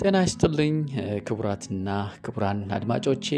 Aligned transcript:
ጤና 0.00 0.16
ይስጥልኝ 0.24 0.74
ክቡራትና 1.26 1.88
ክቡራን 2.24 2.58
አድማጮቼ 2.76 3.28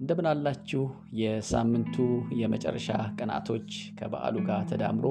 እንደምን 0.00 0.26
አላችሁ? 0.30 0.82
የሳምንቱ 1.20 1.96
የመጨረሻ 2.40 2.88
ቀናቶች 3.18 3.68
ከበዓሉ 3.98 4.36
ጋር 4.48 4.62
ተዳምሮ 4.70 5.06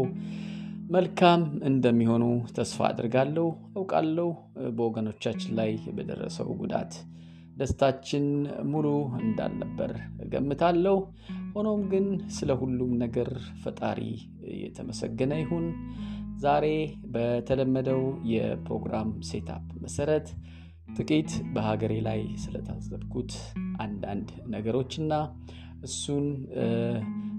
መልካም 0.89 1.42
እንደሚሆኑ 1.69 2.24
ተስፋ 2.57 2.79
አድርጋለሁ 2.89 3.46
አውቃለሁ። 3.75 4.28
በወገኖቻችን 4.78 5.53
ላይ 5.60 5.71
በደረሰው 5.97 6.49
ጉዳት 6.61 6.94
ደስታችን 7.57 8.26
ሙሉ 8.71 8.87
እንዳልነበር 9.21 9.94
እገምታለሁ። 10.26 10.97
ሆኖም 11.55 11.83
ግን 11.94 12.07
ስለ 12.37 12.51
ሁሉም 12.62 12.92
ነገር 13.03 13.29
ፈጣሪ 13.63 14.01
የተመሰገነ 14.63 15.33
ይሁን። 15.42 15.67
ዛሬ 16.43 16.65
በተለመደው 17.13 18.01
የፕሮግራም 18.31 19.12
setup 19.29 19.67
መሰረት 19.84 20.27
ጥቂት 20.98 21.31
በሀገሬ 21.54 21.94
ላይ 22.05 22.22
ስለታዘብኩት 22.44 23.31
አንዳንድ 23.80 24.30
ነገሮችና 24.54 25.13
እሱን 25.84 26.26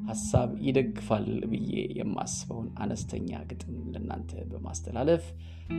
ሀሳብ 0.09 0.51
ይደግፋል 0.67 1.25
ብዬ 1.53 1.71
የማስበውን 1.99 2.69
አነስተኛ 2.83 3.31
ግጥም 3.51 3.79
ለእናንተ 3.95 4.33
በማስተላለፍ 4.51 5.25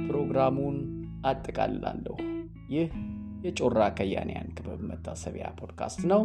ፕሮግራሙን 0.08 0.78
አጠቃልላለሁ። 1.30 2.16
ይህ 2.74 2.90
የጮራ 3.46 3.82
ከያንያን 3.98 4.50
ክበብ 4.58 4.82
መታሰቢያ 4.90 5.48
ፖድካስት 5.60 6.02
ነው። 6.12 6.22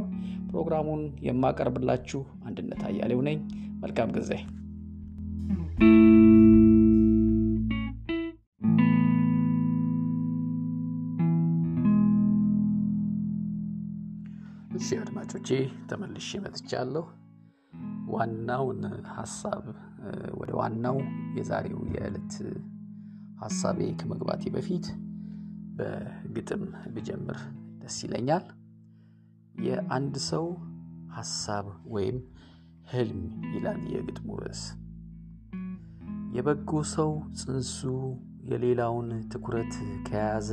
ፕሮግራሙን 0.50 1.04
የማቀርብላችሁ 1.26 2.20
አንድነት 2.48 2.82
አያሌው 2.88 3.22
ነኝ። 3.28 3.38
መልካም 3.84 4.10
ጊዜ። 4.16 4.32
እሺ 14.76 14.88
አድማጮቼ 15.02 15.48
ተመልሼ 15.88 16.38
መጥቻለሁ። 16.44 17.04
ዋናውን 18.12 18.80
ሀሳብ 19.16 19.64
ወደ 20.40 20.50
ዋናው 20.60 20.96
የዛሬው 21.36 21.80
የዕለት 21.94 22.32
ሀሳቤ 23.42 23.78
ከመግባቴ 24.00 24.42
በፊት 24.54 24.86
በግጥም 25.78 26.62
ብጀምር 26.94 27.38
ደስ 27.82 27.96
ይለኛል። 28.06 28.44
የአንድ 29.62 30.14
ሰው 30.30 30.44
ሀሳብ 31.16 31.66
ወይም 31.94 32.18
ህልም 32.92 33.22
ይላል 33.54 33.80
የግጥሙ 33.94 34.28
ርዕስ። 34.42 34.62
የበጎ 36.36 36.70
ሰው 36.94 37.10
ጽንሱ 37.40 37.78
የሌላውን 38.50 39.08
ትኩረት 39.32 39.74
ከያዘ 40.06 40.48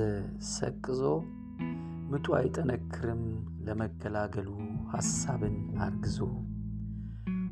ሰቅዞ 0.53 1.02
ምጡ 2.12 2.28
አይጠነክርም 2.38 3.23
ለመገላገሉ 3.70 4.50
ሐሳብን 4.94 5.58
አርግዞ 5.86 6.17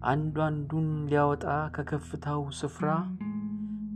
አንዱ 0.10 0.36
አንዱን 0.46 0.90
ሊያወጣ 1.10 1.46
ከከፍታው 1.76 2.42
ስፍራ 2.60 2.90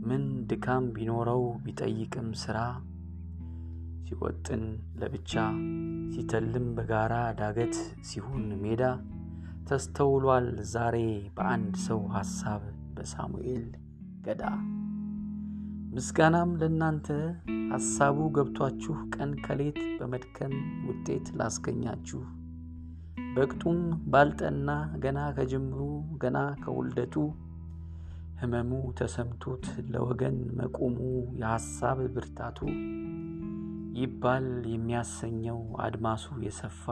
ምን 0.08 0.22
ድካም 0.50 0.86
ቢኖረው 0.96 1.44
ቢጠይቅም 1.64 2.28
ሥራ 2.42 2.58
ሲወጥን 4.06 4.64
ለብቻ 5.00 5.32
ሲተልም 6.14 6.66
በጋራ 6.76 7.14
ዳገት 7.38 7.76
ሲሆን 8.08 8.46
ሜዳ 8.64 8.82
ተስተውሏል 9.68 10.48
ዛሬ 10.72 10.96
በአንድ 11.36 11.74
ሰው 11.86 12.00
ሐሳብ 12.16 12.62
በሳሙኤል 12.96 13.66
ገዳ። 14.26 14.44
ምስጋናም 15.92 16.50
ለእናንተ 16.60 17.06
ሐሳቡ 17.72 18.18
ገብቷችሁ 18.36 18.94
ቀን 19.14 19.30
ከሌት 19.44 19.78
በመድከም 19.98 20.52
ውጤት 20.86 21.26
ላስገኛችሁ። 21.38 22.20
በቅጡም 23.34 23.80
ባልጠና 24.12 24.70
ገና 25.02 25.18
ከጅምሩ 25.36 25.80
ገና 26.22 26.38
ከውልደቱ 26.62 27.14
ህመሙ 28.40 28.70
ተሰምቶት 28.98 29.64
ለወገን 29.92 30.38
መቆሙ 30.58 30.96
የሐሳብ 31.40 32.00
ብርታቱ 32.14 32.58
ይባል 33.98 34.46
የሚያሰኘው 34.72 35.58
አድማሱ 35.86 36.26
የሰፋ። 36.46 36.86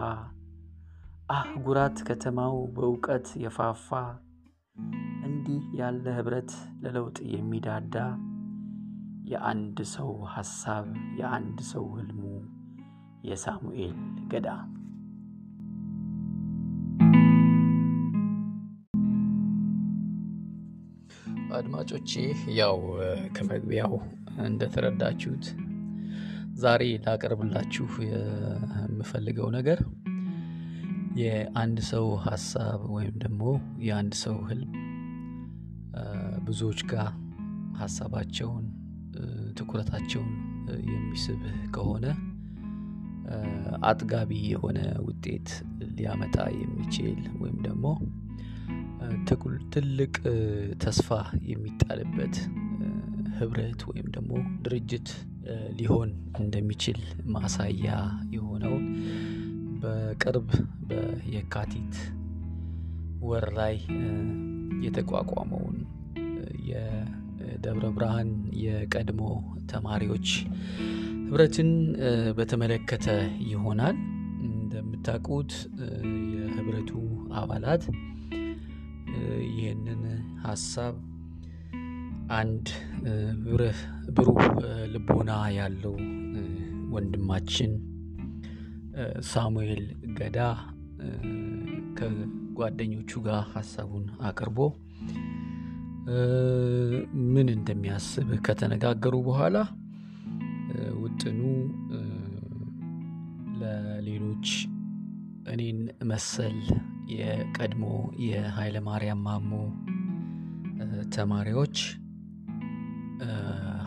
አህጉራት 1.33 1.99
ከተማው 2.09 2.57
በእውቀት 2.77 3.29
የፋፋ። 3.43 3.89
እንዲህ 5.29 5.63
ያለ 5.81 6.05
ኅብረት 6.17 6.53
ለለውጥ 6.83 7.19
የሚዳዳ 7.35 7.97
የአንድ 9.31 9.79
ሰው 9.93 10.11
ሐሳብ 10.33 10.87
የአንድ 11.19 11.59
ሰው 11.69 11.85
ህልሙ 11.97 12.23
የሳሙኤል 13.25 13.97
ገዳ። 14.29 14.49
አድማጮቼ 21.55 22.11
ያው 22.59 22.77
ከመግቢያው 23.37 23.95
እንደተረዳችሁት 24.45 25.47
ዛሬ 26.57 26.83
ላቀርብላችሁ 27.05 27.89
የምፈልገው 28.09 29.49
ነገር 29.57 29.81
የአንድ 31.21 31.79
ሰው 31.91 32.07
ሐሳብ 32.27 32.81
ወይም 32.97 33.15
ደግሞ 33.19 33.43
የአንድ 33.81 34.15
ሰው 34.25 34.37
ህልም 34.51 34.73
ብዙዎች 36.45 36.83
ጋር 36.93 37.09
ሐሳባቸውን 37.79 38.67
ትኩረታቸውን 39.55 40.33
የሚስብ 40.91 41.43
ከሆነ 41.71 42.07
አጥጋቢ 43.81 44.31
የሆነ 44.53 44.79
ውጤት 45.07 45.49
ሊያመጣ 45.97 46.37
የሚችል 46.61 47.21
ወይም 47.43 47.59
ደግሞ 47.63 47.87
ትልቅ 49.71 50.15
ተስፋ 50.79 51.09
የሚጣልበት 51.43 52.37
ህብረት 53.39 53.81
ወይም 53.91 54.09
ደግሞ 54.11 54.33
ድርጅት 54.63 55.09
ሊሆን 55.79 56.11
እንደሚችል 56.41 56.99
ማሳያ 57.27 57.91
የሆነውን 58.31 58.87
በቅርብ 59.83 60.49
በየካቲት 60.89 61.95
ወር 63.21 63.47
ላይ 63.53 63.77
የተቋቋመውን 64.83 65.79
የደብረ 67.51 67.87
ብርሃን 67.97 68.31
የቀድሞ 68.65 69.23
ተማሪዎች 69.73 70.29
ህብረትን 71.25 71.71
በተመለከተ 72.39 73.07
ይሆናል። 73.51 73.97
እንደምታውቁት 74.49 75.53
የህብረቱ 76.35 76.91
አባላት 77.41 77.85
ይህንን 79.53 80.03
ሀሳብ 80.45 80.97
አንድ 82.39 82.67
ብሩህ 83.45 83.79
ልቦና 84.93 85.31
ያለው 85.59 85.95
ወንድማችን 86.95 87.73
ሳሙኤል 89.31 89.83
ገዳ 90.19 90.39
ከጓደኞቹ 91.99 93.21
ጋር 93.27 93.43
ሀሳቡን 93.53 94.07
አቅርቦ 94.29 94.59
ምን 97.33 97.49
እንደሚያስብ 97.55 98.29
ከተነጋገሩ 98.47 99.17
በኋላ 99.29 99.57
ውጥኑ 101.03 101.41
ለሌሎች 103.61 104.49
እኔን 105.53 105.79
መሰል 106.11 106.59
የቀድሞ 107.15 107.85
የኃይለ 108.25 108.77
ማርያም 108.89 109.23
ማሞ 109.27 109.53
ተማሪዎች 111.17 111.77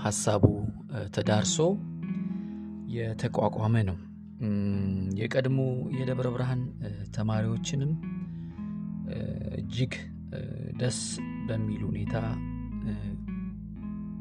ሀሳቡ 0.03 0.45
ተዳርሶ 1.15 1.57
የተቋቋመ 2.95 3.75
ነው። 3.89 3.97
የቀድሞ 5.19 5.59
የደብረ 5.97 6.27
ብርሃን 6.35 6.61
ተማሪዎችንም 7.15 7.91
እጅግ 9.59 9.93
ደስ 10.81 10.99
በሚል 11.47 11.81
ሁኔታ 11.89 12.15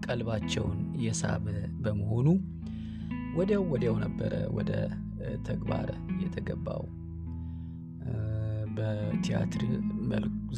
ቀልባቸውን 0.06 0.80
የሳበ 1.04 1.44
በመሆኑ 1.82 2.28
ወዲያው 3.36 3.62
ወዲያው 3.72 3.96
ነበረ 4.04 4.34
ወደ 4.56 4.72
ተግባር 5.46 5.88
የተገባው። 6.22 6.82
በቲያትር 8.76 9.62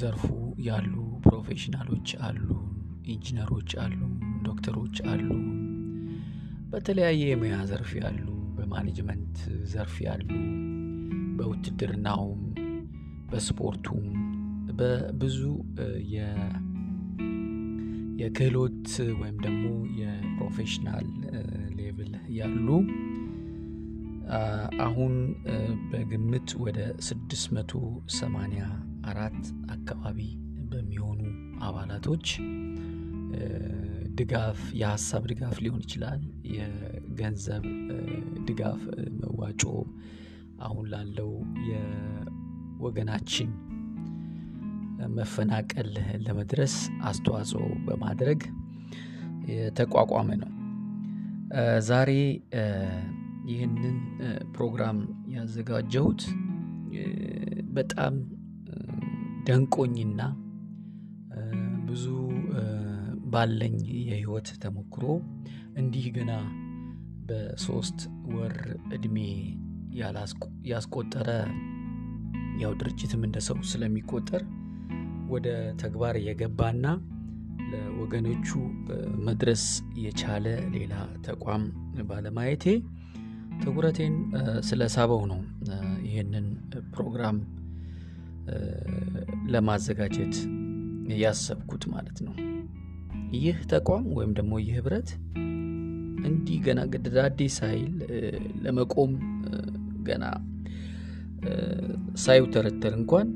ዘርፉ 0.00 0.25
ያሉ 0.66 0.94
professional 1.25 1.88
ኦች 1.88 2.09
አሉ፣ 2.26 2.49
ኢንጂነሮች 3.14 3.70
አሉ፣ 3.84 4.00
ዶክተሮች 4.43 4.96
አሉ፣ 5.12 5.28
በተለያየ 6.72 7.22
የሙያ 7.31 7.56
ዘርፍ 7.70 7.90
ያሉ፣ 8.00 8.25
በ 8.56 8.70
management 8.70 9.37
ዘርፍ 9.72 9.96
ያሉ፣ 10.06 10.28
በውትድርናውም፣ 11.38 12.43
በስፖርቱም 13.31 14.06
በብዙ 14.79 15.38
የክህሎት 18.19 18.88
ወይም 19.21 19.37
ደግሞ 19.47 19.65
የ 20.00 20.16
professional 20.16 21.06
level 21.79 22.12
ያሉ 22.38 22.69
አሁን 24.85 25.15
በግምት 25.91 26.49
ወደ 26.65 26.79
684 27.09 29.50
አካባቢ 29.76 30.19
በሚሆኑ 30.71 31.21
አባላቶች 31.67 32.26
ድጋፍ 34.19 34.59
የሀሳብ 34.81 35.23
ድጋፍ 35.31 35.56
ሊሆን 35.65 35.82
ይችላል 35.87 36.21
የገንዘብ 36.55 37.65
ድጋፍ 38.49 38.81
መዋጮ 39.21 39.62
አሁን 40.67 40.85
ላለው 40.93 41.31
የወገናችን 41.71 43.50
መፈናቀል 45.17 45.91
ለመድረስ 46.26 46.75
አስተዋጽኦ 47.02 47.64
በማድረግ 47.87 48.41
የተቋቋመ 49.52 50.29
ነው። 50.43 50.50
ዛሬ 51.88 52.11
ይህንን 53.50 53.96
ፕሮግራም 54.55 54.99
ያዘጋጀሁት 55.35 56.23
በጣም 57.76 58.14
ደንቆኝና 59.49 60.20
ብዙ 61.88 62.05
ባለኝ 63.32 63.76
የህይወት 64.08 64.49
ተሞክሮ 64.64 65.05
እንዲህ 65.76 66.06
ገና 66.17 66.32
በሶስት 67.29 68.00
ወር 68.35 68.56
እድሜ 68.97 69.19
ያስቆጠረ 70.70 71.29
ያው 72.62 72.73
ድርጅትም 72.81 73.23
እንደ 73.29 73.38
ሰው 73.49 73.58
ስለሚቆጠር 73.70 74.43
ወደ 75.35 75.49
ተግባር 75.83 76.17
የገባና 76.27 76.87
ለወገኖቹ 77.71 78.49
መድረስ 79.27 79.63
የቻለ 80.05 80.47
ሌላ 80.75 80.95
ተቋም 81.27 81.63
ባለማየቴ 82.11 82.65
ትኩረቴን 83.63 84.15
ስለሳበው 84.69 85.23
ነው። 85.33 85.41
ይህንን 86.09 86.47
ፕሮግራም 86.95 87.37
ለማዘጋጀት 89.53 90.35
ያሰብኩት 91.23 91.85
ማለት 91.95 92.19
ነው። 92.27 92.35
ይህ 93.39 93.59
ተቋም 93.73 94.05
ወይም 94.17 94.33
ደግሞ 94.39 94.55
ይህ 94.63 94.75
ህብረት 94.79 95.09
እንዲህ 96.29 96.59
ገና 96.67 96.81
ግድዳዴ 96.93 97.41
ሳይል 97.57 97.95
ለመቆም 98.65 99.13
ገና 100.09 100.25
ሳይውተረተር 102.25 102.93
እንኳን 103.01 103.29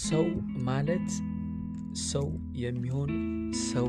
ሰው 0.00 0.26
ማለት 0.64 1.08
ሰው 2.02 2.26
የሚሆን 2.54 3.10
ሰው 3.64 3.88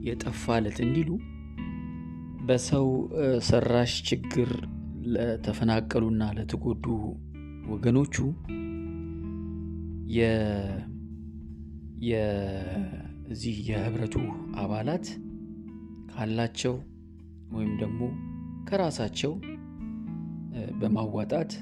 የጠፋለት 0.00 0.78
እንዲሉ 0.86 1.10
በሰው 2.46 2.86
ሰራሽ 3.48 3.92
ችግር 4.08 4.50
ለተፈናቀሉና 5.14 6.24
ለተጎዱ 6.38 6.84
ወገኖቹ 7.68 8.16
የዚህ 12.08 13.56
የህብረቱ 13.68 14.16
አባላት 14.56 15.06
ካላቸው 16.12 16.76
ወይም 17.52 17.72
ደግሞ 17.76 18.00
ከራሳቸው 18.64 19.32
በማዋጣት 20.80 21.52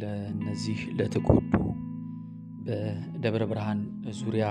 ለነዚህ 0.00 0.80
ለተጎዱ 0.98 1.52
በደብረ 2.68 3.42
ብርሃን 3.50 3.80
ዙሪያ 4.18 4.46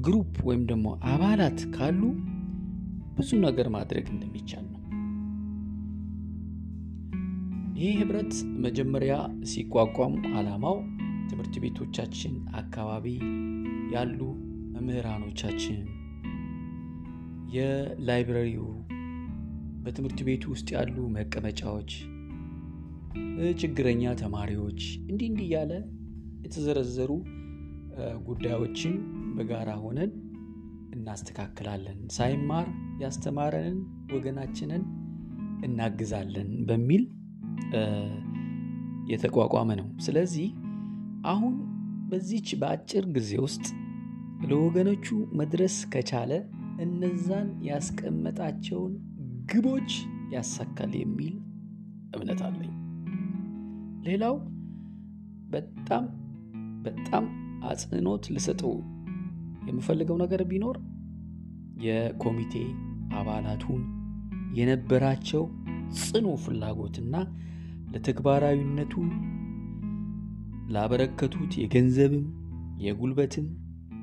ግሩፕ 0.00 0.34
ወይም 0.48 0.62
ደግሞ 0.66 0.88
አባላት 1.12 1.60
ካሉ 1.74 2.02
ብዙ 3.16 3.30
ነገር 3.46 3.68
ማድረግ 3.68 4.06
እንደሚቻል 4.14 4.66
ነው። 4.66 4.82
ይህ 7.78 7.92
ህብረት 8.00 8.32
መጀመሪያ 8.58 9.14
ሲቋቋም 9.50 10.14
አላማው 10.36 10.76
ትምህርት 11.28 11.54
ቤቶቻችን 11.64 12.32
አካባቢ 12.54 13.06
ያሉ 13.92 14.20
መምህራኖቻችን 14.78 15.78
የላይብረሪው 17.54 18.66
በትምህርት 19.84 20.18
ቤቱ 20.26 20.44
ውስጥ 20.52 20.68
ያሉ 20.74 20.96
መቀመጫዎች 21.16 21.90
ችግረኛ 23.60 24.12
ተማሪዎች 24.20 24.80
እንዲህ 25.10 25.26
እንዲህ 25.30 25.46
እያለ 25.46 25.72
የተዘረዘሩ 26.44 27.10
ጉዳዮችን 28.28 28.94
በጋራ 29.36 29.70
ሆነን 29.84 30.12
እናስተካክላለን። 30.96 31.98
ሳይማር 32.16 32.68
ያስተማረንን 33.02 33.78
ወገናችንን 34.14 34.84
እናግዛለን 35.66 36.50
በሚል 36.68 37.04
የተቋቋመ 39.12 39.70
ነው። 39.80 39.88
ስለዚህ 40.06 40.48
አሁን 41.32 41.54
በዚች 42.10 42.48
በአጭር 42.60 43.04
ጊዜ 43.16 43.32
ውስጥ 43.46 43.66
ለወገኖቹ 44.46 45.06
መድረስ 45.32 45.76
ከቻለ 45.92 46.32
እነዛን 46.80 47.48
ያስቀመጣቸውን 47.68 48.92
ግቦች 49.52 49.90
ያሳካል 50.32 50.92
የሚል 51.00 51.34
እምነት 52.16 52.40
አለኝ። 52.48 52.72
ሌላው 54.04 54.34
በጣም 55.50 56.04
በጣም 56.82 57.24
አጽንኖት 57.64 58.24
ልሰጠው 58.34 58.74
የምፈልገው 59.68 60.16
ነገር 60.16 60.42
ቢኖር 60.50 60.76
የኮሚቴ 61.86 62.54
አባላቱን 63.12 63.82
የነበራቸው 64.52 65.42
ጽኑ 66.00 66.28
ፍላጎትና 66.44 67.14
ለተግባራዊነቱ 67.92 68.94
ላበረከቱት 70.68 71.52
የገንዘብም 71.62 72.24
የጉልበትም 72.78 73.46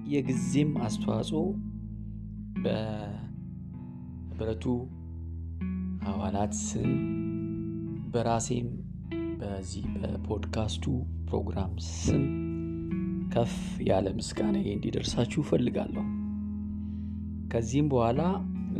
የጊዜም 0.05 0.71
አስተዋጽኦ 0.85 1.41
በህብረቱ 2.65 4.65
አባላት 6.09 6.53
ስም 6.61 6.91
በራሴም 8.13 8.67
በዚህ 9.39 9.85
በፖድካስቱ 9.95 10.85
ፕሮግራም 11.29 11.71
ስም 11.93 12.23
ከፍ 13.33 13.55
ያለ 13.87 14.07
ምስጋና 14.19 14.57
እንዲደርሳችሁ 14.73 15.39
እፈልጋለሁ። 15.43 16.05
ከዚህም 17.51 17.87
በኋላ 17.93 18.21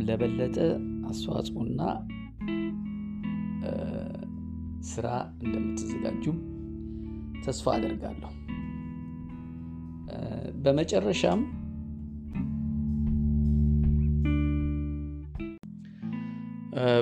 ለበለጠ 0.06 0.56
አስተዋጽኦና 1.10 1.80
ስራ 4.90 5.06
እንደምትዘጋጁም 5.44 6.38
ተስፋ 7.44 7.66
አደርጋለሁ 7.76 8.32
በመጨረሻም 10.64 11.40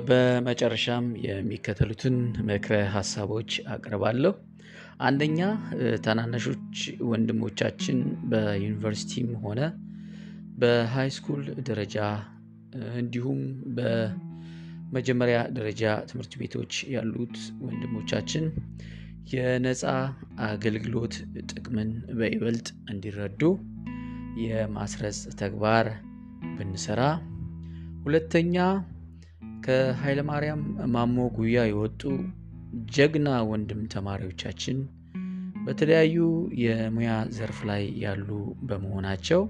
በመጨረሻም 0.08 1.06
የሚከተሉትን 1.24 2.16
ምክረ 2.48 2.74
ሀሳቦች 2.94 3.50
አቅርባለሁ። 3.74 4.32
አንደኛ 5.00 5.38
ታናናሾች 6.04 6.76
ወንድሞቻችን 7.10 7.98
በዩኒቨርሲቲም 8.30 9.30
ሆነ 9.44 9.60
በሃይስኩል 10.58 11.40
ደረጃ 11.68 11.96
እንዲሁም 13.00 13.40
በመጀመሪያ 13.76 15.38
ደረጃ 15.58 15.82
ትምህርት 16.10 16.34
ቤቶች 16.40 16.74
ያሉት 16.94 17.36
ወንድሞቻችን 17.66 18.46
የነፃ 19.32 19.82
አገልግሎት 20.46 21.14
ጥቅምን 21.50 21.90
በይበልጥ 22.18 22.66
እንዲረዱ 22.92 23.42
የማስረጽ 24.44 25.20
ተግባር 25.40 25.86
ብንሰራ 26.56 27.02
ሁለተኛ 28.04 28.56
ከኃይለማርያም 29.66 30.62
ማሞ 30.94 31.16
ጉያ 31.36 31.58
የወጡ 31.68 32.02
ጀግና 32.94 33.28
ወንድም 33.50 33.82
ተማሪዎቻችን 33.94 34.78
በተለያዩ 35.66 36.16
የሙያ 36.64 37.12
ዘርፍ 37.36 37.58
ላይ 37.70 37.84
ያሉ 38.04 38.28
በመሆናቸው 38.68 39.42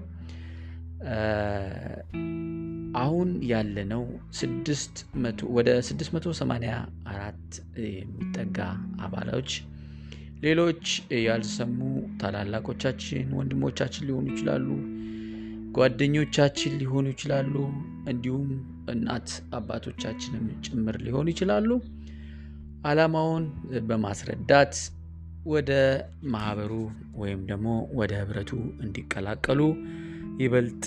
አሁን 2.95 3.29
ያለነው 3.49 4.03
ወደ 5.55 5.69
684 5.87 7.57
የሚጠጋ 7.87 8.57
አባሎች 9.05 9.49
ሌሎች 10.45 10.85
ያልሰሙ 11.25 11.77
ታላላቆቻችን 12.21 13.27
ወንድሞቻችን 13.37 14.05
ሊሆኑ 14.07 14.25
ይችላሉ፣ 14.33 14.67
ጓደኞቻችን 15.77 16.73
ሊሆኑ 16.81 17.05
ይችላሉ፣ 17.13 17.53
እንዲሁም 18.11 18.49
እናት 18.93 19.29
አባቶቻችንም 19.57 20.45
ጭምር 20.65 20.97
ሊሆኑ 21.05 21.27
ይችላሉ። 21.33 21.69
ዓላማውን 22.89 23.45
በማስረዳት 23.89 24.75
ወደ 25.45 25.71
ማህበሩ 26.33 26.71
ወይም 27.21 27.41
ደግሞ 27.49 27.67
ወደ 27.99 28.11
ህብረቱ 28.21 28.51
እንዲቀላቀሉ 28.85 29.61
ይበልጥ 30.39 30.83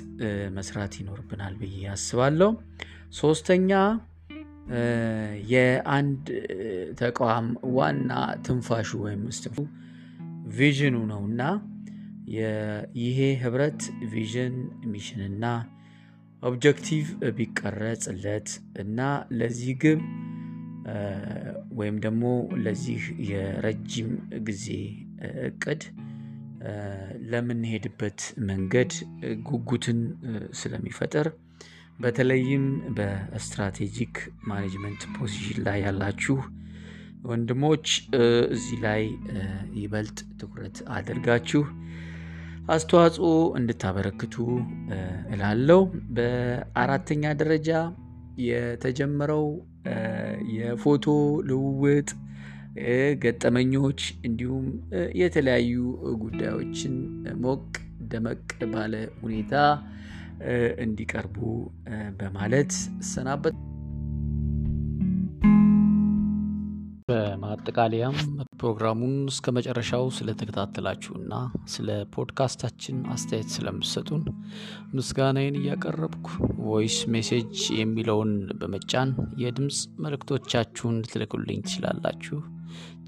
መስራት 0.56 0.92
ይኖርብናል 1.00 1.54
ብዬ 1.60 1.80
አስባለሁ። 1.92 2.50
ሶስተኛ 3.18 3.70
የአንድ 5.52 6.24
ተቋም 7.00 7.46
ዋና 7.76 8.10
ትንፋሹ 8.46 8.90
ወይም 9.04 9.22
እስትንፋሱ 9.36 9.56
vision 10.56 10.86
ኑ 10.86 10.96
ነው 11.12 11.22
እና 11.30 11.42
ይሄ 12.98 13.18
ህብረት 13.42 13.82
vision 14.12 14.56
mission 14.92 15.29
ና 15.29 15.44
objective 16.42 17.06
ቢቀረጽለት 17.38 18.48
እና 18.82 18.98
ለዚህ 19.38 19.72
ግብ 19.82 20.02
ወይም 21.78 21.96
ደግሞ 22.04 22.24
ለዚህ 22.64 23.00
የረጅም 23.30 24.10
ጊዜ 24.46 24.66
እቅድ 25.48 25.82
ለምንሄድበት 27.30 28.20
መንገድ 28.48 28.92
ጉጉትን 29.48 30.00
ስለሚፈጥር 30.60 31.28
በተለይም 31.98 32.64
በ 32.96 33.18
strategic 33.18 34.16
management 34.50 35.02
position 35.16 35.58
ላይ 35.66 35.78
ያላችሁ 35.86 36.36
ወንድሞች 37.28 37.86
እዚህ 38.50 38.76
ላይ 38.84 39.02
ይበልጥ 39.80 40.18
ትኩረት 40.40 40.76
አድርጋችሁ 40.96 41.62
አስተዋጽኦ 42.68 43.28
እንድታበረክቱ 43.58 44.34
እላለው። 45.32 45.80
በአራተኛ 46.16 47.32
ደረጃ 47.40 47.70
የተጀመረው 48.48 49.46
የፎቶ 50.56 51.06
ልውውጥ 51.48 52.08
ገጠመኞች 53.22 54.00
እንዲሁም 54.24 54.66
የተለያዩ 55.20 55.74
ጉዳዮችን 56.22 56.94
ሞቅ 57.40 57.64
ደመቅ 58.10 58.42
ባለ 58.72 58.94
ሁኔታ 59.22 59.54
እንዲቀርቡ 60.80 61.36
በማለት 62.18 62.72
እሰናበት። 63.00 63.56
በማጠቃለያም 67.08 68.16
ፕሮግራሙን 68.60 69.14
እስከ 69.30 69.52
መጨረሻው 69.56 70.04
ስለተከታተላችሁና 70.16 71.34
ስለ 71.74 71.88
ፖድካስታችን 72.14 72.96
አስተያየት 73.14 73.50
ስለምሰጡን 73.54 74.24
ምስጋናዬን 74.92 75.58
እያቀረብኩ 75.60 76.26
voice 76.62 76.98
message 77.14 77.56
የሚለውን 77.78 78.32
በመጫን 78.60 79.12
የድምፅ 79.42 79.78
መልእክቶቻችሁን 80.04 81.00
ልትልኩልኝ 81.02 81.60
ትችላላችሁ። 81.66 82.38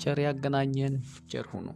ቸር 0.01 0.19
ያገናኘን። 0.21 0.95
ቸር 1.31 1.47
ሁኑ። 1.53 1.67